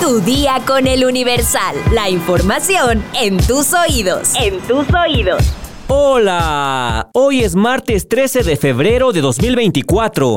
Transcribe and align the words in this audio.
Tu 0.00 0.20
día 0.20 0.60
con 0.66 0.86
el 0.86 1.04
Universal. 1.04 1.76
La 1.92 2.10
información 2.10 3.02
en 3.14 3.38
tus 3.38 3.72
oídos. 3.72 4.32
En 4.34 4.60
tus 4.60 4.86
oídos. 4.92 5.42
Hola, 5.88 7.08
hoy 7.14 7.42
es 7.42 7.54
martes 7.54 8.08
13 8.08 8.42
de 8.42 8.56
febrero 8.56 9.12
de 9.12 9.20
2024. 9.20 10.36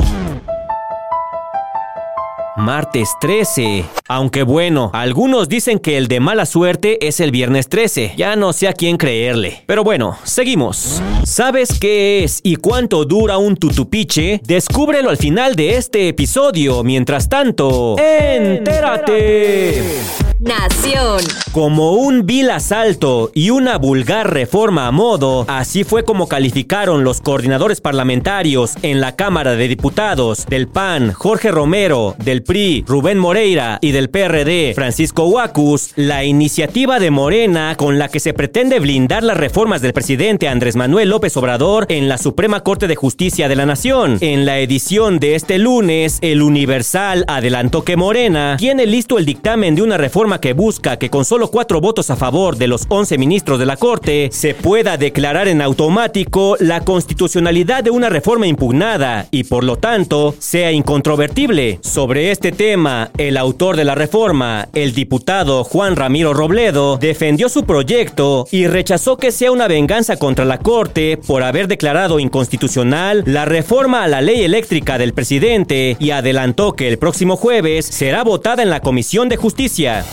Martes 2.58 3.12
13. 3.22 3.86
Aunque 4.08 4.42
bueno, 4.42 4.90
algunos 4.94 5.48
dicen 5.48 5.78
que 5.78 5.96
el 5.96 6.08
de 6.08 6.20
mala 6.20 6.48
suerte 6.48 7.08
es 7.08 7.20
el 7.20 7.30
viernes 7.30 7.70
13. 7.70 8.14
Ya 8.18 8.36
no 8.36 8.52
sé 8.52 8.68
a 8.68 8.74
quién 8.74 8.98
creerle. 8.98 9.64
Pero 9.68 9.84
bueno, 9.84 10.18
seguimos. 10.24 11.02
¿Sabes 11.24 11.78
qué 11.80 12.24
es 12.24 12.40
y 12.44 12.56
cuánto 12.56 13.06
dura 13.06 13.38
un 13.38 13.58
tutupiche? 13.58 14.42
Descúbrelo 14.44 15.12
al 15.12 15.18
final 15.18 15.56
de 15.56 15.76
este 15.76 16.08
episodio. 16.08 16.84
Mientras 16.84 17.30
tanto, 17.30 17.96
entérate. 18.00 19.84
Nación. 20.40 21.22
Como 21.52 21.94
un 21.94 22.28
vil 22.28 22.52
asalto 22.52 23.32
y 23.34 23.50
una 23.50 23.80
vulgar 23.80 24.32
reforma 24.32 24.86
a 24.86 24.92
modo, 24.92 25.46
así 25.48 25.84
fue 25.84 26.06
como 26.06 26.28
calificaron 26.28 27.04
los 27.04 27.22
coordinadores 27.22 27.82
parlamentarios 27.82 28.76
en 28.84 29.02
la 29.02 29.16
Cámara 29.16 29.56
de 29.56 29.68
Diputados 29.68 30.46
del 30.46 30.68
PAN, 30.68 31.12
Jorge 31.12 31.50
Romero, 31.50 32.16
del 32.20 32.44
PRI, 32.48 32.86
Rubén 32.88 33.20
Moreira 33.20 33.78
y 33.82 33.92
del 33.92 34.10
PRD, 34.10 34.72
Francisco 34.74 35.28
Huacus, 35.28 35.92
la 35.98 36.24
iniciativa 36.24 36.98
de 37.00 37.12
Morena 37.12 37.76
con 37.78 38.00
la 38.00 38.08
que 38.08 38.22
se 38.22 38.34
pretende 38.34 38.80
blindar 38.80 39.22
las 39.22 39.38
reformas 39.38 39.82
del 39.82 39.92
presidente 39.94 40.48
Andrés 40.48 40.78
Manuel 40.78 41.10
López 41.10 41.36
Obrador 41.36 41.86
en 41.90 42.08
la 42.08 42.18
Suprema 42.18 42.64
Corte 42.64 42.88
de 42.88 42.96
Justicia 42.96 43.50
de 43.50 43.58
la 43.58 43.66
Nación. 43.66 44.18
En 44.22 44.46
la 44.46 44.60
edición 44.60 45.20
de 45.20 45.36
este 45.36 45.60
lunes, 45.60 46.20
el 46.22 46.42
Universal 46.42 47.26
adelantó 47.28 47.84
que 47.84 47.98
Morena 47.98 48.56
tiene 48.58 48.86
listo 48.86 49.18
el 49.18 49.26
dictamen 49.26 49.76
de 49.76 49.82
una 49.82 49.98
reforma 49.98 50.40
que 50.40 50.54
busca 50.54 50.98
que 50.98 51.10
con 51.10 51.26
solo 51.26 51.52
cuatro 51.52 51.82
votos 51.82 52.10
a 52.10 52.16
favor 52.16 52.56
de 52.56 52.68
los 52.68 52.86
11 52.88 53.18
ministros 53.18 53.60
de 53.60 53.66
la 53.66 53.76
Corte 53.76 54.30
se 54.32 54.54
pueda 54.54 54.96
declarar 54.96 55.50
en 55.50 55.62
automático 55.62 56.56
la 56.62 56.80
constitucionalidad 56.80 57.84
de 57.84 57.92
una 57.92 58.10
reforma 58.10 58.48
impugnada 58.48 59.28
y 59.32 59.44
por 59.44 59.66
lo 59.66 59.76
tanto 59.76 60.34
sea 60.40 60.72
incontrovertible. 60.72 61.80
Sobre 61.82 62.32
este 62.38 62.52
tema, 62.52 63.10
el 63.18 63.36
autor 63.36 63.76
de 63.78 63.84
la 63.84 63.96
reforma, 63.96 64.68
el 64.76 64.94
diputado 64.94 65.64
Juan 65.64 65.96
Ramiro 65.96 66.36
Robledo, 66.36 66.98
defendió 66.98 67.50
su 67.50 67.64
proyecto 67.64 68.48
y 68.52 68.68
rechazó 68.68 69.18
que 69.18 69.32
sea 69.32 69.52
una 69.52 69.68
venganza 69.68 70.18
contra 70.18 70.46
la 70.46 70.60
Corte 70.60 71.18
por 71.18 71.42
haber 71.42 71.68
declarado 71.68 72.20
inconstitucional 72.20 73.24
la 73.26 73.46
reforma 73.46 74.04
a 74.04 74.08
la 74.08 74.22
ley 74.22 74.44
eléctrica 74.44 75.00
del 75.00 75.16
presidente 75.16 75.98
y 76.00 76.12
adelantó 76.12 76.74
que 76.74 76.88
el 76.88 77.00
próximo 77.00 77.38
jueves 77.38 77.88
será 77.88 78.24
votada 78.24 78.62
en 78.62 78.70
la 78.70 78.82
Comisión 78.82 79.30
de 79.30 79.38
Justicia. 79.38 80.06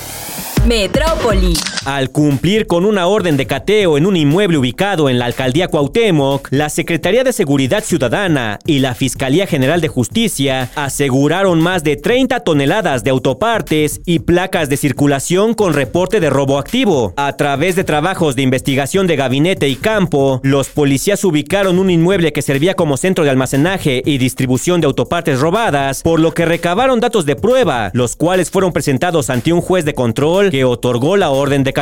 Metrópoli. 0.66 1.52
Al 1.84 2.08
cumplir 2.08 2.66
con 2.66 2.86
una 2.86 3.06
orden 3.06 3.36
de 3.36 3.46
cateo 3.46 3.98
en 3.98 4.06
un 4.06 4.16
inmueble 4.16 4.56
ubicado 4.56 5.10
en 5.10 5.18
la 5.18 5.26
alcaldía 5.26 5.68
Cuauhtémoc, 5.68 6.48
la 6.50 6.70
Secretaría 6.70 7.24
de 7.24 7.32
Seguridad 7.34 7.84
Ciudadana 7.84 8.58
y 8.64 8.78
la 8.78 8.94
Fiscalía 8.94 9.46
General 9.46 9.82
de 9.82 9.88
Justicia 9.88 10.70
aseguraron 10.76 11.60
más 11.60 11.84
de 11.84 11.96
30 11.96 12.40
toneladas 12.40 13.04
de 13.04 13.10
autopartes 13.10 14.00
y 14.06 14.20
placas 14.20 14.70
de 14.70 14.78
circulación 14.78 15.52
con 15.52 15.74
reporte 15.74 16.20
de 16.20 16.30
robo 16.30 16.58
activo. 16.58 17.12
A 17.18 17.36
través 17.36 17.76
de 17.76 17.84
trabajos 17.84 18.34
de 18.34 18.40
investigación 18.40 19.06
de 19.06 19.16
gabinete 19.16 19.68
y 19.68 19.76
campo, 19.76 20.40
los 20.42 20.70
policías 20.70 21.22
ubicaron 21.22 21.78
un 21.78 21.90
inmueble 21.90 22.32
que 22.32 22.40
servía 22.40 22.72
como 22.72 22.96
centro 22.96 23.24
de 23.24 23.30
almacenaje 23.30 24.00
y 24.06 24.16
distribución 24.16 24.80
de 24.80 24.86
autopartes 24.86 25.38
robadas, 25.38 26.00
por 26.02 26.18
lo 26.18 26.32
que 26.32 26.46
recabaron 26.46 27.00
datos 27.00 27.26
de 27.26 27.36
prueba, 27.36 27.90
los 27.92 28.16
cuales 28.16 28.50
fueron 28.50 28.72
presentados 28.72 29.28
ante 29.28 29.52
un 29.52 29.60
juez 29.60 29.84
de 29.84 29.92
control 29.92 30.48
que 30.48 30.64
otorgó 30.64 31.18
la 31.18 31.28
orden 31.28 31.62
de 31.62 31.73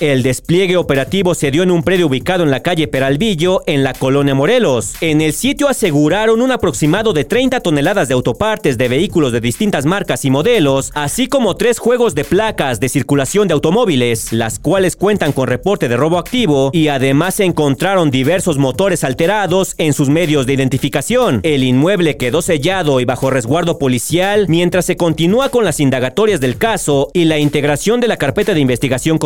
El 0.00 0.24
despliegue 0.24 0.76
operativo 0.76 1.32
se 1.34 1.52
dio 1.52 1.62
en 1.62 1.70
un 1.70 1.84
predio 1.84 2.08
ubicado 2.08 2.42
en 2.42 2.50
la 2.50 2.60
calle 2.60 2.88
Peralvillo, 2.88 3.62
en 3.66 3.84
la 3.84 3.92
colonia 3.92 4.34
Morelos. 4.34 4.94
En 5.00 5.20
el 5.20 5.32
sitio 5.32 5.68
aseguraron 5.68 6.42
un 6.42 6.50
aproximado 6.50 7.12
de 7.12 7.24
30 7.24 7.60
toneladas 7.60 8.08
de 8.08 8.14
autopartes 8.14 8.76
de 8.78 8.88
vehículos 8.88 9.30
de 9.30 9.40
distintas 9.40 9.86
marcas 9.86 10.24
y 10.24 10.30
modelos, 10.30 10.90
así 10.94 11.28
como 11.28 11.54
tres 11.54 11.78
juegos 11.78 12.16
de 12.16 12.24
placas 12.24 12.80
de 12.80 12.88
circulación 12.88 13.46
de 13.46 13.54
automóviles, 13.54 14.32
las 14.32 14.58
cuales 14.58 14.96
cuentan 14.96 15.30
con 15.30 15.46
reporte 15.46 15.88
de 15.88 15.96
robo 15.96 16.18
activo 16.18 16.70
y 16.72 16.88
además 16.88 17.36
se 17.36 17.44
encontraron 17.44 18.10
diversos 18.10 18.58
motores 18.58 19.04
alterados 19.04 19.74
en 19.78 19.92
sus 19.92 20.08
medios 20.08 20.46
de 20.46 20.54
identificación. 20.54 21.40
El 21.44 21.62
inmueble 21.62 22.16
quedó 22.16 22.42
sellado 22.42 22.98
y 22.98 23.04
bajo 23.04 23.30
resguardo 23.30 23.78
policial 23.78 24.46
mientras 24.48 24.84
se 24.84 24.96
continúa 24.96 25.50
con 25.50 25.64
las 25.64 25.78
indagatorias 25.78 26.40
del 26.40 26.58
caso 26.58 27.10
y 27.14 27.24
la 27.24 27.38
integración 27.38 28.00
de 28.00 28.08
la 28.08 28.16
carpeta 28.16 28.52
de 28.52 28.60
investigación. 28.60 29.16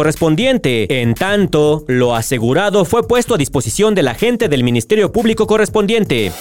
En 0.89 1.15
tanto, 1.15 1.85
lo 1.87 2.17
asegurado 2.17 2.85
fue 2.85 3.07
puesto 3.07 3.35
a 3.35 3.39
disposición 3.39 3.95
del 3.95 4.09
agente 4.09 4.49
del 4.49 4.65
Ministerio 4.65 5.13
Público 5.13 5.47
correspondiente. 5.47 6.33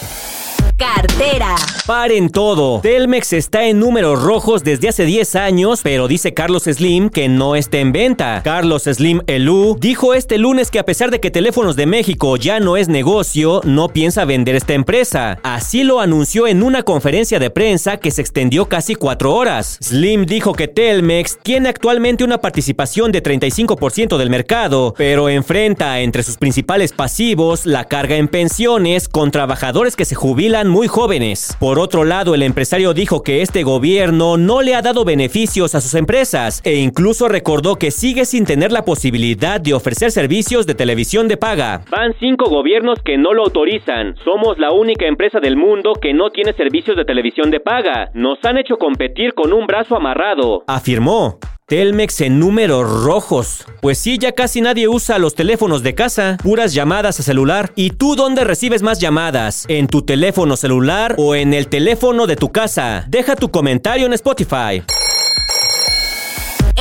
Cartera. 0.82 1.56
Paren 1.86 2.32
todo. 2.32 2.80
Telmex 2.82 3.34
está 3.34 3.66
en 3.66 3.80
números 3.80 4.24
rojos 4.24 4.64
desde 4.64 4.90
hace 4.90 5.06
10 5.06 5.36
años, 5.36 5.82
pero 5.84 6.08
dice 6.08 6.34
Carlos 6.34 6.64
Slim 6.64 7.12
que 7.12 7.30
no 7.30 7.56
está 7.56 7.78
en 7.78 7.92
venta. 7.92 8.42
Carlos 8.44 8.84
Slim 8.84 9.22
Elú 9.28 9.78
dijo 9.80 10.16
este 10.16 10.40
lunes 10.40 10.72
que 10.72 10.80
a 10.80 10.86
pesar 10.86 11.12
de 11.12 11.20
que 11.20 11.30
Teléfonos 11.30 11.76
de 11.76 11.86
México 11.86 12.36
ya 12.36 12.60
no 12.60 12.78
es 12.78 12.88
negocio, 12.88 13.62
no 13.64 13.90
piensa 13.90 14.26
vender 14.26 14.56
esta 14.56 14.74
empresa. 14.74 15.38
Así 15.44 15.84
lo 15.84 16.00
anunció 16.00 16.48
en 16.48 16.64
una 16.64 16.82
conferencia 16.82 17.38
de 17.38 17.52
prensa 17.52 17.98
que 17.98 18.10
se 18.10 18.22
extendió 18.22 18.68
casi 18.68 18.96
4 18.96 19.36
horas. 19.36 19.78
Slim 19.84 20.26
dijo 20.26 20.54
que 20.54 20.68
Telmex 20.68 21.38
tiene 21.44 21.70
actualmente 21.70 22.24
una 22.24 22.40
participación 22.40 23.12
de 23.12 23.22
35% 23.22 24.18
del 24.18 24.32
mercado, 24.32 24.96
pero 24.98 25.30
enfrenta 25.30 26.00
entre 26.00 26.24
sus 26.24 26.38
principales 26.38 26.92
pasivos 26.92 27.68
la 27.68 27.84
carga 27.84 28.16
en 28.16 28.28
pensiones 28.28 29.08
con 29.08 29.30
trabajadores 29.30 29.96
que 29.96 30.06
se 30.06 30.16
jubilan 30.16 30.71
muy 30.72 30.88
jóvenes. 30.88 31.56
Por 31.60 31.78
otro 31.78 32.04
lado, 32.04 32.34
el 32.34 32.42
empresario 32.42 32.94
dijo 32.94 33.22
que 33.22 33.42
este 33.42 33.64
gobierno 33.64 34.38
no 34.38 34.62
le 34.62 34.74
ha 34.74 34.82
dado 34.82 35.06
beneficios 35.06 35.76
a 35.76 35.82
sus 35.82 35.94
empresas 35.94 36.62
e 36.64 36.78
incluso 36.78 37.28
recordó 37.28 37.76
que 37.76 37.92
sigue 37.92 38.26
sin 38.26 38.46
tener 38.46 38.72
la 38.72 38.86
posibilidad 38.86 39.62
de 39.62 39.74
ofrecer 39.74 40.12
servicios 40.12 40.66
de 40.66 40.74
televisión 40.74 41.28
de 41.28 41.38
paga. 41.38 41.82
Van 41.92 42.14
cinco 42.20 42.50
gobiernos 42.50 43.00
que 43.04 43.18
no 43.18 43.34
lo 43.34 43.44
autorizan. 43.44 44.16
Somos 44.24 44.58
la 44.58 44.72
única 44.72 45.06
empresa 45.06 45.40
del 45.40 45.58
mundo 45.58 45.94
que 46.02 46.14
no 46.14 46.30
tiene 46.32 46.54
servicios 46.54 46.98
de 46.98 47.06
televisión 47.06 47.52
de 47.52 47.60
paga. 47.60 48.10
Nos 48.14 48.44
han 48.44 48.58
hecho 48.58 48.78
competir 48.78 49.34
con 49.34 49.54
un 49.54 49.68
brazo 49.68 49.96
amarrado. 49.96 50.64
Afirmó. 50.68 51.38
Telmex 51.72 52.20
en 52.20 52.38
números 52.38 53.06
rojos. 53.06 53.64
Pues 53.80 53.98
sí, 53.98 54.18
ya 54.18 54.34
casi 54.34 54.60
nadie 54.60 54.90
usa 54.90 55.18
los 55.20 55.36
teléfonos 55.36 55.84
de 55.84 55.96
casa, 55.96 56.36
puras 56.44 56.74
llamadas 56.74 57.22
a 57.22 57.24
celular. 57.24 57.72
¿Y 57.78 57.92
tú 57.92 58.18
dónde 58.18 58.44
recibes 58.44 58.82
más 58.82 59.00
llamadas? 59.00 59.64
¿En 59.70 59.88
tu 59.88 60.02
teléfono 60.02 60.58
celular 60.58 61.16
o 61.18 61.34
en 61.34 61.54
el 61.54 61.68
teléfono 61.68 62.28
de 62.28 62.36
tu 62.36 62.52
casa? 62.52 63.06
Deja 63.08 63.38
tu 63.38 63.52
comentario 63.52 64.06
en 64.06 64.12
Spotify. 64.12 64.84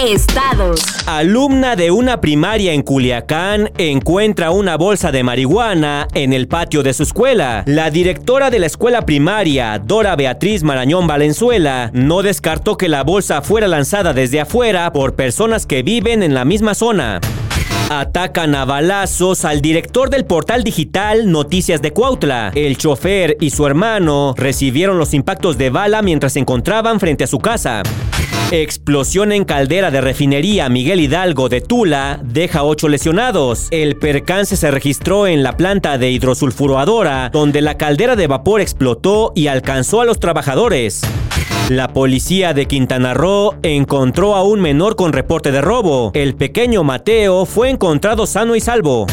Estados. 0.06 0.80
Alumna 1.06 1.76
de 1.76 1.90
una 1.90 2.22
primaria 2.22 2.72
en 2.72 2.82
Culiacán 2.82 3.70
encuentra 3.76 4.50
una 4.50 4.76
bolsa 4.76 5.12
de 5.12 5.22
marihuana 5.22 6.08
en 6.14 6.32
el 6.32 6.48
patio 6.48 6.82
de 6.82 6.94
su 6.94 7.02
escuela. 7.02 7.64
La 7.66 7.90
directora 7.90 8.50
de 8.50 8.60
la 8.60 8.66
escuela 8.66 9.02
primaria, 9.02 9.78
Dora 9.78 10.16
Beatriz 10.16 10.62
Marañón 10.62 11.06
Valenzuela, 11.06 11.90
no 11.92 12.22
descartó 12.22 12.78
que 12.78 12.88
la 12.88 13.04
bolsa 13.04 13.42
fuera 13.42 13.68
lanzada 13.68 14.14
desde 14.14 14.40
afuera 14.40 14.90
por 14.92 15.16
personas 15.16 15.66
que 15.66 15.82
viven 15.82 16.22
en 16.22 16.32
la 16.32 16.46
misma 16.46 16.74
zona. 16.74 17.20
Atacan 17.90 18.54
a 18.54 18.64
balazos 18.64 19.44
al 19.44 19.60
director 19.60 20.08
del 20.08 20.24
portal 20.24 20.64
digital 20.64 21.30
Noticias 21.30 21.82
de 21.82 21.92
Cuautla. 21.92 22.52
El 22.54 22.78
chofer 22.78 23.36
y 23.40 23.50
su 23.50 23.66
hermano 23.66 24.34
recibieron 24.36 24.96
los 24.96 25.12
impactos 25.12 25.58
de 25.58 25.70
bala 25.70 26.00
mientras 26.00 26.34
se 26.34 26.38
encontraban 26.38 27.00
frente 27.00 27.24
a 27.24 27.26
su 27.26 27.38
casa. 27.38 27.82
Explosión 28.52 29.30
en 29.30 29.44
caldera 29.44 29.92
de 29.92 30.00
refinería 30.00 30.68
Miguel 30.68 30.98
Hidalgo 30.98 31.48
de 31.48 31.60
Tula 31.60 32.18
deja 32.24 32.64
ocho 32.64 32.88
lesionados. 32.88 33.68
El 33.70 33.94
percance 33.94 34.56
se 34.56 34.72
registró 34.72 35.28
en 35.28 35.44
la 35.44 35.56
planta 35.56 35.98
de 35.98 36.10
hidrosulfuradora, 36.10 37.30
donde 37.30 37.60
la 37.60 37.78
caldera 37.78 38.16
de 38.16 38.26
vapor 38.26 38.60
explotó 38.60 39.30
y 39.36 39.46
alcanzó 39.46 40.00
a 40.00 40.04
los 40.04 40.18
trabajadores. 40.18 41.02
La 41.68 41.92
policía 41.92 42.52
de 42.52 42.66
Quintana 42.66 43.14
Roo 43.14 43.54
encontró 43.62 44.34
a 44.34 44.42
un 44.42 44.60
menor 44.60 44.96
con 44.96 45.12
reporte 45.12 45.52
de 45.52 45.60
robo. 45.60 46.10
El 46.14 46.34
pequeño 46.34 46.82
Mateo 46.82 47.46
fue 47.46 47.70
encontrado 47.70 48.26
sano 48.26 48.56
y 48.56 48.60
salvo. 48.60 49.06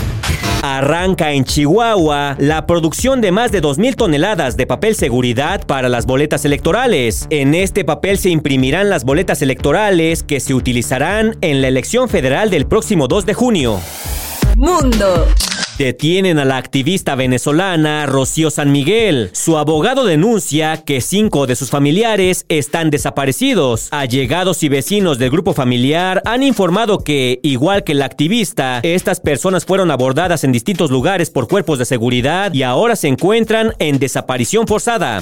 Arranca 0.69 1.31
en 1.31 1.45
Chihuahua 1.45 2.35
la 2.39 2.67
producción 2.67 3.21
de 3.21 3.31
más 3.31 3.53
de 3.53 3.61
2.000 3.61 3.95
toneladas 3.95 4.57
de 4.57 4.67
papel 4.67 4.95
seguridad 4.95 5.65
para 5.65 5.87
las 5.87 6.05
boletas 6.05 6.43
electorales. 6.43 7.25
En 7.29 7.55
este 7.55 7.85
papel 7.85 8.17
se 8.17 8.31
imprimirán 8.31 8.89
las 8.89 9.05
boletas 9.05 9.41
electorales 9.41 10.23
que 10.23 10.41
se 10.41 10.53
utilizarán 10.53 11.37
en 11.39 11.61
la 11.61 11.69
elección 11.69 12.09
federal 12.09 12.49
del 12.49 12.65
próximo 12.67 13.07
2 13.07 13.25
de 13.25 13.33
junio. 13.33 13.79
Mundo. 14.57 15.27
Detienen 15.77 16.39
a 16.39 16.45
la 16.45 16.57
activista 16.57 17.13
venezolana 17.13 18.07
Rocío 18.07 18.50
San 18.50 18.71
Miguel. 18.71 19.29
Su 19.33 19.59
abogado 19.59 20.06
denuncia 20.06 20.83
que 20.83 21.01
cinco 21.01 21.45
de 21.45 21.56
sus 21.56 21.69
familiares 21.69 22.45
están 22.50 22.89
desaparecidos. 22.89 23.88
Allegados 23.91 24.63
y 24.63 24.69
vecinos 24.69 25.19
del 25.19 25.29
grupo 25.29 25.53
familiar 25.53 26.24
han 26.25 26.41
informado 26.41 27.03
que, 27.03 27.39
igual 27.44 27.83
que 27.83 27.94
la 27.94 28.06
activista, 28.06 28.79
estas 28.81 29.19
personas 29.19 29.65
fueron 29.65 29.91
abordadas 29.91 30.44
en 30.44 30.51
distintos 30.51 30.89
lugares 30.89 31.29
por 31.29 31.47
cuerpos 31.47 31.77
de 31.77 31.85
seguridad 31.85 32.51
y 32.56 32.63
ahora 32.63 32.95
se 32.95 33.07
encuentran 33.07 33.74
en 33.77 34.00
desaparición 34.00 34.65
forzada. 34.65 35.19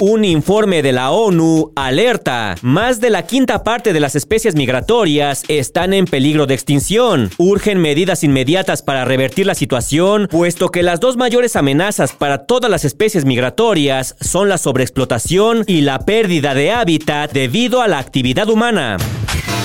Un 0.00 0.24
informe 0.24 0.80
de 0.80 0.92
la 0.92 1.10
ONU 1.10 1.72
alerta, 1.76 2.54
más 2.62 3.02
de 3.02 3.10
la 3.10 3.26
quinta 3.26 3.62
parte 3.62 3.92
de 3.92 4.00
las 4.00 4.16
especies 4.16 4.54
migratorias 4.54 5.44
están 5.48 5.92
en 5.92 6.06
peligro 6.06 6.46
de 6.46 6.54
extinción. 6.54 7.28
Urgen 7.36 7.76
medidas 7.76 8.24
inmediatas 8.24 8.80
para 8.80 9.04
revertir 9.04 9.44
la 9.44 9.54
situación, 9.54 10.26
puesto 10.30 10.70
que 10.70 10.82
las 10.82 11.00
dos 11.00 11.18
mayores 11.18 11.54
amenazas 11.54 12.14
para 12.14 12.46
todas 12.46 12.70
las 12.70 12.86
especies 12.86 13.26
migratorias 13.26 14.16
son 14.22 14.48
la 14.48 14.56
sobreexplotación 14.56 15.64
y 15.66 15.82
la 15.82 15.98
pérdida 15.98 16.54
de 16.54 16.72
hábitat 16.72 17.30
debido 17.32 17.82
a 17.82 17.88
la 17.88 17.98
actividad 17.98 18.48
humana. 18.48 18.96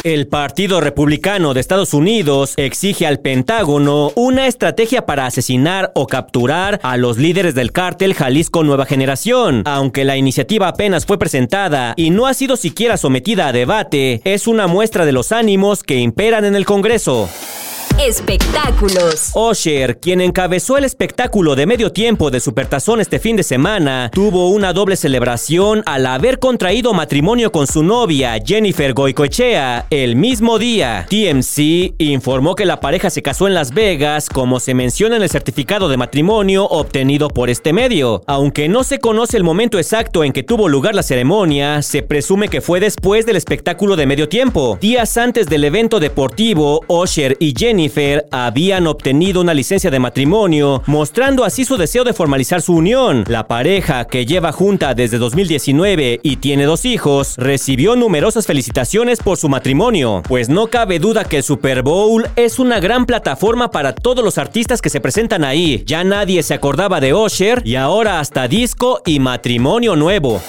El 0.06 0.28
Partido 0.28 0.82
Republicano 0.82 1.56
de 1.56 1.62
Estados 1.62 1.96
Unidos 1.96 2.54
exige 2.58 3.08
al 3.08 3.22
Pentágono 3.22 4.12
una 4.14 4.46
estrategia 4.46 5.08
para 5.08 5.26
asesinar 5.26 5.92
o 5.96 6.06
capturar 6.06 6.80
a 6.84 6.96
los 6.96 7.18
líderes 7.18 7.56
del 7.56 7.72
cártel 7.72 8.14
Jalisco 8.14 8.64
Nueva 8.64 8.86
Generación. 8.86 9.64
Aunque 9.66 10.04
la 10.04 10.16
iniciativa 10.26 10.68
apenas 10.68 11.06
fue 11.06 11.20
presentada 11.20 11.94
y 11.96 12.10
no 12.10 12.26
ha 12.26 12.34
sido 12.34 12.58
siquiera 12.58 12.98
sometida 12.98 13.48
a 13.48 13.54
debate, 13.54 14.22
es 14.24 14.48
una 14.48 14.66
muestra 14.66 15.06
de 15.06 15.12
los 15.12 15.32
ánimos 15.32 15.84
que 15.84 15.98
imperan 15.98 16.46
en 16.46 16.56
el 16.56 16.66
Congreso. 16.66 17.30
Espectáculos. 18.00 19.32
Osher, 19.34 20.00
quien 20.00 20.20
encabezó 20.20 20.78
el 20.78 20.84
espectáculo 20.84 21.56
de 21.56 21.66
medio 21.66 21.94
tiempo 21.94 22.30
de 22.30 22.42
Supertazón 22.42 23.00
este 23.00 23.20
fin 23.20 23.38
de 23.38 23.44
semana, 23.44 24.12
tuvo 24.14 24.50
una 24.50 24.74
doble 24.74 24.98
celebración 24.98 25.82
al 25.86 26.06
haber 26.06 26.40
contraído 26.40 26.94
matrimonio 26.94 27.54
con 27.54 27.68
su 27.68 27.84
novia, 27.84 28.38
Jennifer 28.46 28.94
Goicoechea, 28.94 29.88
el 29.90 30.18
mismo 30.18 30.60
día. 30.60 31.08
TMC 31.10 31.96
informó 32.00 32.56
que 32.56 32.66
la 32.66 32.82
pareja 32.82 33.10
se 33.10 33.22
casó 33.22 33.48
en 33.48 33.54
Las 33.54 33.74
Vegas, 33.74 34.28
como 34.28 34.60
se 34.60 34.74
menciona 34.74 35.16
en 35.16 35.24
el 35.24 35.30
certificado 35.30 35.88
de 35.88 35.96
matrimonio 35.96 36.66
obtenido 36.66 37.30
por 37.30 37.50
este 37.50 37.72
medio. 37.72 38.24
Aunque 38.28 38.68
no 38.68 38.84
se 38.84 39.00
conoce 39.00 39.38
el 39.38 39.46
momento 39.46 39.80
exacto 39.80 40.26
en 40.26 40.34
que 40.34 40.44
tuvo 40.44 40.68
lugar 40.68 40.96
la 40.96 41.04
ceremonia, 41.04 41.82
se 41.82 42.04
presume 42.04 42.50
que 42.50 42.60
fue 42.60 42.82
después 42.82 43.26
del 43.26 43.38
espectáculo 43.38 43.96
de 43.96 44.06
medio 44.06 44.28
tiempo. 44.28 44.78
Días 44.82 45.16
antes 45.16 45.48
del 45.48 45.64
evento 45.64 46.02
deportivo, 46.02 46.82
Osher 46.88 47.38
y 47.40 47.54
Jennifer 47.58 47.85
habían 48.32 48.88
obtenido 48.88 49.42
una 49.42 49.54
licencia 49.54 49.92
de 49.92 50.00
matrimonio, 50.00 50.82
mostrando 50.86 51.44
así 51.44 51.66
su 51.66 51.78
deseo 51.78 52.04
de 52.04 52.14
formalizar 52.14 52.62
su 52.62 52.74
unión. 52.74 53.24
La 53.28 53.48
pareja, 53.48 54.06
que 54.06 54.26
lleva 54.26 54.52
junta 54.52 54.94
desde 54.94 55.18
2019 55.18 56.20
y 56.24 56.38
tiene 56.38 56.66
dos 56.66 56.86
hijos, 56.86 57.36
recibió 57.38 57.96
numerosas 57.96 58.48
felicitaciones 58.48 59.20
por 59.20 59.38
su 59.38 59.50
matrimonio, 59.50 60.22
pues 60.28 60.50
no 60.50 60.68
cabe 60.68 61.00
duda 61.00 61.26
que 61.26 61.38
el 61.38 61.44
Super 61.44 61.82
Bowl 61.82 62.28
es 62.36 62.60
una 62.60 62.80
gran 62.80 63.06
plataforma 63.06 63.72
para 63.72 63.94
todos 63.94 64.24
los 64.24 64.38
artistas 64.38 64.82
que 64.82 64.90
se 64.90 65.02
presentan 65.02 65.44
ahí. 65.44 65.84
Ya 65.86 66.04
nadie 66.04 66.44
se 66.44 66.54
acordaba 66.54 67.00
de 67.00 67.14
Osher 67.14 67.62
y 67.66 67.76
ahora 67.76 68.20
hasta 68.20 68.48
disco 68.48 69.02
y 69.06 69.20
matrimonio 69.20 69.96
nuevo. 69.96 70.42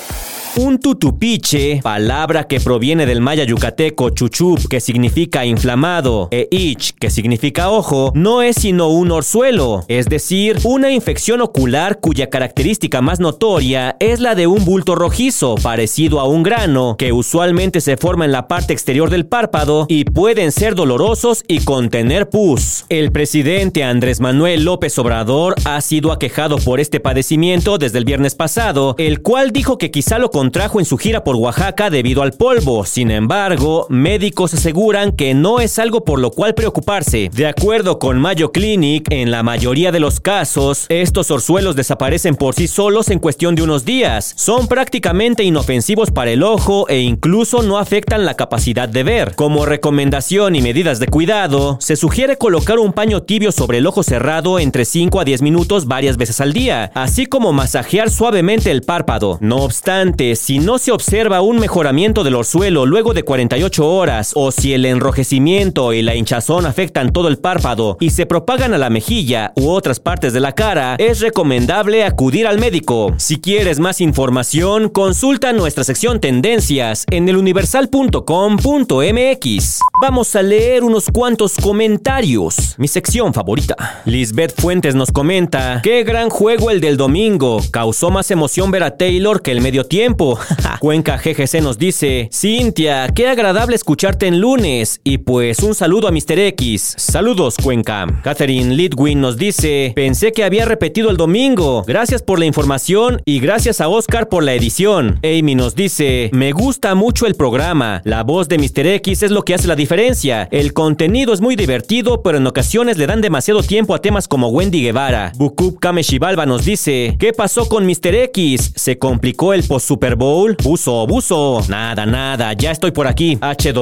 Un 0.58 0.78
tutupiche, 0.78 1.80
palabra 1.82 2.44
que 2.44 2.60
proviene 2.60 3.04
del 3.04 3.20
maya 3.20 3.44
yucateco 3.44 4.08
chuchup, 4.08 4.68
que 4.70 4.80
significa 4.80 5.44
inflamado, 5.44 6.28
e 6.30 6.48
ich, 6.50 6.92
que 6.98 7.10
significa 7.10 7.68
ojo, 7.68 8.10
no 8.14 8.40
es 8.40 8.56
sino 8.56 8.88
un 8.88 9.10
orzuelo, 9.10 9.84
es 9.88 10.06
decir, 10.06 10.56
una 10.64 10.90
infección 10.90 11.42
ocular 11.42 12.00
cuya 12.00 12.30
característica 12.30 13.02
más 13.02 13.20
notoria 13.20 13.96
es 14.00 14.20
la 14.20 14.34
de 14.34 14.46
un 14.46 14.64
bulto 14.64 14.94
rojizo, 14.94 15.56
parecido 15.56 16.20
a 16.20 16.24
un 16.24 16.42
grano, 16.42 16.96
que 16.96 17.12
usualmente 17.12 17.82
se 17.82 17.98
forma 17.98 18.24
en 18.24 18.32
la 18.32 18.48
parte 18.48 18.72
exterior 18.72 19.10
del 19.10 19.26
párpado 19.26 19.84
y 19.90 20.04
pueden 20.04 20.52
ser 20.52 20.74
dolorosos 20.74 21.44
y 21.46 21.60
contener 21.64 22.30
pus. 22.30 22.86
El 22.88 23.12
presidente 23.12 23.84
Andrés 23.84 24.20
Manuel 24.20 24.64
López 24.64 24.98
Obrador 24.98 25.54
ha 25.66 25.78
sido 25.82 26.12
aquejado 26.12 26.56
por 26.56 26.80
este 26.80 26.98
padecimiento 26.98 27.76
desde 27.76 27.98
el 27.98 28.06
viernes 28.06 28.34
pasado, 28.34 28.94
el 28.96 29.20
cual 29.20 29.50
dijo 29.50 29.76
que 29.76 29.90
quizá 29.90 30.18
lo 30.18 30.30
contrajo 30.46 30.78
en 30.78 30.84
su 30.84 30.96
gira 30.96 31.24
por 31.24 31.34
Oaxaca 31.34 31.90
debido 31.90 32.22
al 32.22 32.30
polvo. 32.30 32.84
Sin 32.84 33.10
embargo, 33.10 33.88
médicos 33.90 34.54
aseguran 34.54 35.10
que 35.10 35.34
no 35.34 35.58
es 35.58 35.80
algo 35.80 36.04
por 36.04 36.20
lo 36.20 36.30
cual 36.30 36.54
preocuparse. 36.54 37.30
De 37.34 37.48
acuerdo 37.48 37.98
con 37.98 38.20
Mayo 38.20 38.52
Clinic, 38.52 39.08
en 39.10 39.32
la 39.32 39.42
mayoría 39.42 39.90
de 39.90 39.98
los 39.98 40.20
casos, 40.20 40.86
estos 40.88 41.32
orzuelos 41.32 41.74
desaparecen 41.74 42.36
por 42.36 42.54
sí 42.54 42.68
solos 42.68 43.10
en 43.10 43.18
cuestión 43.18 43.56
de 43.56 43.62
unos 43.62 43.84
días. 43.84 44.34
Son 44.36 44.68
prácticamente 44.68 45.42
inofensivos 45.42 46.12
para 46.12 46.30
el 46.30 46.44
ojo 46.44 46.88
e 46.88 47.00
incluso 47.00 47.62
no 47.62 47.78
afectan 47.78 48.24
la 48.24 48.34
capacidad 48.34 48.88
de 48.88 49.02
ver. 49.02 49.34
Como 49.34 49.66
recomendación 49.66 50.54
y 50.54 50.62
medidas 50.62 51.00
de 51.00 51.08
cuidado, 51.08 51.76
se 51.80 51.96
sugiere 51.96 52.38
colocar 52.38 52.78
un 52.78 52.92
paño 52.92 53.24
tibio 53.24 53.50
sobre 53.50 53.78
el 53.78 53.86
ojo 53.88 54.04
cerrado 54.04 54.60
entre 54.60 54.84
5 54.84 55.18
a 55.18 55.24
10 55.24 55.42
minutos 55.42 55.88
varias 55.88 56.16
veces 56.16 56.40
al 56.40 56.52
día, 56.52 56.92
así 56.94 57.26
como 57.26 57.52
masajear 57.52 58.10
suavemente 58.10 58.70
el 58.70 58.82
párpado. 58.82 59.38
No 59.40 59.56
obstante, 59.56 60.35
si 60.36 60.58
no 60.58 60.78
se 60.78 60.92
observa 60.92 61.40
un 61.40 61.58
mejoramiento 61.58 62.22
del 62.22 62.34
orzuelo 62.34 62.86
luego 62.86 63.14
de 63.14 63.22
48 63.22 63.88
horas 63.88 64.32
o 64.34 64.52
si 64.52 64.74
el 64.74 64.84
enrojecimiento 64.84 65.92
y 65.92 66.02
la 66.02 66.14
hinchazón 66.14 66.66
afectan 66.66 67.12
todo 67.12 67.28
el 67.28 67.38
párpado 67.38 67.96
y 68.00 68.10
se 68.10 68.26
propagan 68.26 68.74
a 68.74 68.78
la 68.78 68.90
mejilla 68.90 69.52
u 69.56 69.70
otras 69.70 70.00
partes 70.00 70.32
de 70.32 70.40
la 70.40 70.52
cara, 70.52 70.96
es 70.98 71.20
recomendable 71.20 72.04
acudir 72.04 72.46
al 72.46 72.58
médico. 72.58 73.14
Si 73.16 73.40
quieres 73.40 73.78
más 73.78 74.00
información, 74.00 74.88
consulta 74.88 75.52
nuestra 75.52 75.84
sección 75.84 76.20
Tendencias 76.20 77.04
en 77.10 77.28
eluniversal.com.mx. 77.28 79.80
Vamos 80.00 80.36
a 80.36 80.42
leer 80.42 80.84
unos 80.84 81.06
cuantos 81.12 81.54
comentarios. 81.56 82.74
Mi 82.78 82.88
sección 82.88 83.32
favorita. 83.32 84.02
Lisbeth 84.04 84.60
Fuentes 84.60 84.94
nos 84.94 85.12
comenta: 85.12 85.80
Qué 85.82 86.04
gran 86.04 86.28
juego 86.28 86.70
el 86.70 86.80
del 86.80 86.96
domingo. 86.96 87.60
Causó 87.70 88.10
más 88.10 88.30
emoción 88.30 88.70
ver 88.70 88.82
a 88.82 88.96
Taylor 88.96 89.42
que 89.42 89.52
el 89.52 89.60
medio 89.60 89.84
tiempo. 89.84 90.25
Cuenca 90.80 91.16
GGC 91.16 91.62
nos 91.62 91.78
dice, 91.78 92.28
Cintia, 92.32 93.08
qué 93.14 93.28
agradable 93.28 93.76
escucharte 93.76 94.26
en 94.26 94.40
lunes. 94.40 95.00
Y 95.04 95.18
pues 95.18 95.60
un 95.60 95.74
saludo 95.74 96.08
a 96.08 96.12
Mr. 96.12 96.38
X. 96.38 96.94
Saludos, 96.96 97.56
Cuenca. 97.62 98.06
Catherine 98.22 98.74
Lidwin 98.74 99.20
nos 99.20 99.36
dice, 99.36 99.92
pensé 99.94 100.32
que 100.32 100.44
había 100.44 100.64
repetido 100.64 101.10
el 101.10 101.16
domingo. 101.16 101.84
Gracias 101.86 102.22
por 102.22 102.38
la 102.38 102.46
información 102.46 103.22
y 103.24 103.40
gracias 103.40 103.80
a 103.80 103.88
Oscar 103.88 104.28
por 104.28 104.42
la 104.42 104.54
edición. 104.54 105.18
Amy 105.22 105.54
nos 105.54 105.74
dice, 105.74 106.30
me 106.32 106.52
gusta 106.52 106.94
mucho 106.94 107.26
el 107.26 107.34
programa. 107.34 108.00
La 108.04 108.22
voz 108.22 108.48
de 108.48 108.58
Mr. 108.58 108.86
X 108.86 109.22
es 109.22 109.30
lo 109.30 109.42
que 109.42 109.54
hace 109.54 109.68
la 109.68 109.76
diferencia. 109.76 110.48
El 110.50 110.72
contenido 110.72 111.32
es 111.32 111.40
muy 111.40 111.56
divertido, 111.56 112.22
pero 112.22 112.38
en 112.38 112.46
ocasiones 112.46 112.98
le 112.98 113.06
dan 113.06 113.20
demasiado 113.20 113.62
tiempo 113.62 113.94
a 113.94 114.00
temas 114.00 114.28
como 114.28 114.48
Wendy 114.48 114.82
Guevara. 114.82 115.32
Bukub 115.36 115.78
Kameshibalba 115.80 116.46
nos 116.46 116.64
dice, 116.64 117.16
¿qué 117.18 117.32
pasó 117.32 117.68
con 117.68 117.86
Mr. 117.86 118.14
X? 118.14 118.72
¿Se 118.76 118.98
complicó 118.98 119.52
el 119.52 119.64
post-Super 119.64 120.05
Bowl? 120.14 120.56
Buzo, 120.62 121.06
buzo. 121.06 121.62
Nada, 121.68 122.06
nada, 122.06 122.52
ya 122.52 122.70
estoy 122.70 122.92
por 122.92 123.06
aquí. 123.06 123.38
H 123.40 123.72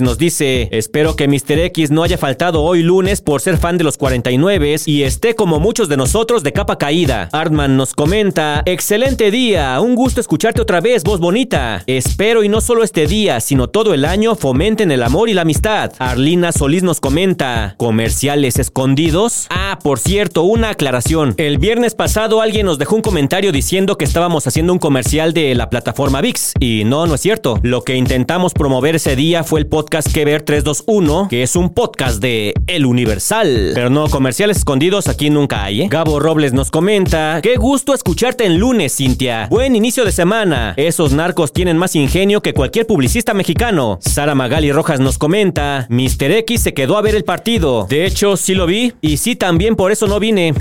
nos 0.00 0.18
dice, 0.18 0.68
espero 0.72 1.16
que 1.16 1.28
Mr. 1.28 1.58
X 1.58 1.90
no 1.90 2.02
haya 2.02 2.16
faltado 2.16 2.62
hoy 2.62 2.82
lunes 2.82 3.20
por 3.20 3.40
ser 3.40 3.58
fan 3.58 3.76
de 3.76 3.84
los 3.84 3.98
49 3.98 4.76
y 4.86 5.02
esté 5.02 5.34
como 5.34 5.58
muchos 5.58 5.88
de 5.88 5.96
nosotros 5.96 6.42
de 6.42 6.52
capa 6.52 6.78
caída. 6.78 7.28
Artman 7.32 7.76
nos 7.76 7.94
comenta, 7.94 8.62
excelente 8.64 9.30
día, 9.30 9.80
un 9.80 9.94
gusto 9.94 10.20
escucharte 10.20 10.60
otra 10.60 10.80
vez, 10.80 11.02
voz 11.02 11.20
bonita. 11.20 11.82
Espero 11.86 12.44
y 12.44 12.48
no 12.48 12.60
solo 12.60 12.84
este 12.84 13.06
día, 13.06 13.40
sino 13.40 13.68
todo 13.68 13.92
el 13.92 14.04
año 14.04 14.36
fomenten 14.36 14.92
el 14.92 15.02
amor 15.02 15.28
y 15.28 15.34
la 15.34 15.42
amistad. 15.42 15.92
Arlina 15.98 16.52
Solís 16.52 16.82
nos 16.82 17.00
comenta, 17.00 17.74
¿comerciales 17.76 18.58
escondidos? 18.58 19.46
Ah, 19.50 19.78
por 19.82 19.98
cierto, 19.98 20.44
una 20.44 20.70
aclaración. 20.70 21.34
El 21.38 21.58
viernes 21.58 21.94
pasado 21.94 22.40
alguien 22.40 22.66
nos 22.66 22.78
dejó 22.78 22.94
un 22.94 23.02
comentario 23.02 23.50
diciendo 23.50 23.98
que 23.98 24.04
estábamos 24.04 24.46
haciendo 24.46 24.72
un 24.72 24.78
comercial 24.78 25.34
de 25.34 25.41
la 25.54 25.68
plataforma 25.68 26.20
VIX. 26.20 26.54
Y 26.60 26.84
no, 26.84 27.06
no 27.06 27.14
es 27.14 27.20
cierto. 27.20 27.58
Lo 27.62 27.82
que 27.82 27.96
intentamos 27.96 28.54
promover 28.54 28.96
ese 28.96 29.16
día 29.16 29.44
fue 29.44 29.60
el 29.60 29.66
podcast 29.66 30.10
Que 30.12 30.24
Ver 30.24 30.42
321, 30.42 31.28
que 31.28 31.42
es 31.42 31.56
un 31.56 31.70
podcast 31.70 32.20
de 32.20 32.54
El 32.66 32.86
Universal. 32.86 33.72
Pero 33.74 33.90
no, 33.90 34.08
comerciales 34.08 34.58
escondidos 34.58 35.08
aquí 35.08 35.30
nunca 35.30 35.64
hay, 35.64 35.82
¿eh? 35.82 35.88
Gabo 35.90 36.20
Robles 36.20 36.52
nos 36.52 36.70
comenta, 36.70 37.40
qué 37.42 37.56
gusto 37.56 37.94
escucharte 37.94 38.46
en 38.46 38.58
lunes, 38.58 38.96
Cintia. 38.96 39.48
Buen 39.50 39.76
inicio 39.76 40.04
de 40.04 40.12
semana. 40.12 40.74
Esos 40.76 41.12
narcos 41.12 41.52
tienen 41.52 41.76
más 41.76 41.96
ingenio 41.96 42.40
que 42.40 42.54
cualquier 42.54 42.86
publicista 42.86 43.34
mexicano. 43.34 43.98
Sara 44.00 44.34
Magali 44.34 44.72
Rojas 44.72 45.00
nos 45.00 45.18
comenta, 45.18 45.86
Mr. 45.90 46.30
X 46.38 46.62
se 46.62 46.74
quedó 46.74 46.96
a 46.96 47.02
ver 47.02 47.14
el 47.14 47.24
partido. 47.24 47.86
De 47.88 48.06
hecho, 48.06 48.36
sí 48.36 48.54
lo 48.54 48.66
vi 48.66 48.92
y 49.00 49.16
sí 49.16 49.36
también 49.36 49.76
por 49.76 49.92
eso 49.92 50.06
no 50.06 50.20
vine. 50.20 50.54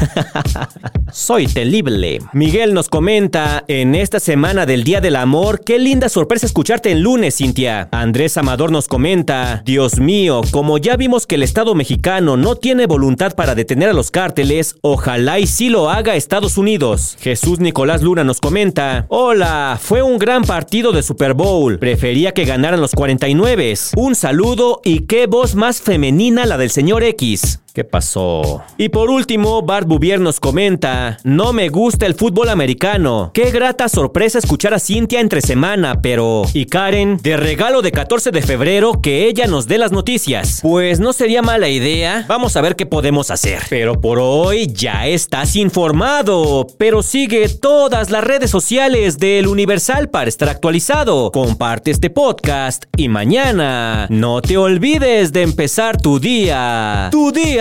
Soy 1.12 1.48
terrible. 1.48 2.20
Miguel 2.34 2.74
nos 2.74 2.90
comenta, 2.90 3.64
en 3.68 3.96
esta 3.96 4.20
semana 4.20 4.66
del 4.72 4.86
Día 4.86 5.02
del 5.02 5.18
Amor, 5.18 5.66
qué 5.66 5.78
linda 5.80 6.08
sorpresa 6.08 6.46
escucharte 6.46 6.92
en 6.92 7.02
lunes, 7.02 7.36
Cintia. 7.36 7.90
Andrés 7.92 8.38
Amador 8.38 8.72
nos 8.72 8.88
comenta, 8.88 9.64
Dios 9.66 10.00
mío, 10.00 10.40
como 10.50 10.78
ya 10.78 10.96
vimos 10.96 11.28
que 11.28 11.36
el 11.36 11.44
Estado 11.44 11.76
mexicano 11.76 12.38
no 12.38 12.56
tiene 12.56 12.86
voluntad 12.86 13.36
para 13.36 13.54
detener 13.54 13.90
a 13.90 13.94
los 13.94 14.12
cárteles, 14.12 14.78
ojalá 14.80 15.40
y 15.40 15.48
sí 15.48 15.68
lo 15.68 15.90
haga 15.90 16.16
Estados 16.16 16.58
Unidos. 16.58 17.18
Jesús 17.20 17.60
Nicolás 17.60 18.02
Luna 18.02 18.24
nos 18.24 18.40
comenta, 18.40 19.08
hola, 19.10 19.78
fue 19.78 20.04
un 20.04 20.18
gran 20.18 20.44
partido 20.44 20.94
de 20.94 21.04
Super 21.04 21.34
Bowl, 21.34 21.78
prefería 21.78 22.34
que 22.34 22.46
ganaran 22.46 22.80
los 22.80 22.94
49. 22.94 23.74
Un 23.98 24.16
saludo 24.16 24.80
y 24.86 25.02
qué 25.02 25.28
voz 25.28 25.54
más 25.54 25.82
femenina 25.82 26.46
la 26.46 26.58
del 26.58 26.72
señor 26.72 27.04
X. 27.04 27.60
¿Qué 27.74 27.86
pasó? 27.86 28.64
Y 28.78 28.90
por 28.90 29.10
último, 29.10 29.62
Bart 29.62 29.88
Bouvier 29.88 30.20
nos 30.20 30.42
comenta, 30.42 31.18
no 31.24 31.54
me 31.54 31.70
gusta 31.70 32.06
el 32.06 32.16
fútbol 32.16 32.50
americano. 32.50 33.32
Qué 33.34 33.50
grata 33.50 33.88
sorpresa 33.88 34.40
escuchar 34.40 34.74
a 34.74 34.80
Cintia 34.80 35.22
entre 35.22 35.40
semana, 35.40 36.02
pero... 36.02 36.42
Y 36.54 36.66
Karen, 36.66 37.18
de 37.24 37.38
regalo 37.38 37.82
de 37.82 37.94
14 37.94 38.32
de 38.32 38.42
febrero, 38.42 39.02
que 39.02 39.26
ella 39.26 39.48
nos 39.48 39.68
dé 39.68 39.78
las 39.78 39.94
noticias. 39.94 40.60
Pues 40.62 41.00
no 41.00 41.14
sería 41.14 41.42
mala 41.42 41.70
idea. 41.70 42.26
Vamos 42.28 42.58
a 42.58 42.62
ver 42.62 42.76
qué 42.76 42.86
podemos 42.86 43.32
hacer. 43.32 43.62
Pero 43.70 44.02
por 44.02 44.20
hoy 44.20 44.68
ya 44.68 45.08
estás 45.08 45.56
informado. 45.56 46.68
Pero 46.78 47.04
sigue 47.04 47.48
todas 47.48 48.10
las 48.10 48.24
redes 48.26 48.52
sociales 48.52 49.18
del 49.18 49.48
Universal 49.48 50.10
para 50.10 50.28
estar 50.28 50.50
actualizado. 50.50 51.32
Comparte 51.32 51.92
este 51.92 52.10
podcast 52.10 52.84
y 52.98 53.08
mañana 53.08 54.08
no 54.10 54.42
te 54.42 54.58
olvides 54.58 55.32
de 55.32 55.44
empezar 55.44 56.02
tu 56.02 56.20
día. 56.20 57.08
Tu 57.12 57.32
día 57.32 57.61